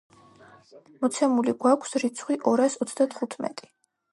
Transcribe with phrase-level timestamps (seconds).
[1.03, 3.71] მოცემული გვაქვს რიცხვი ორას ოცდათხუთმეტი.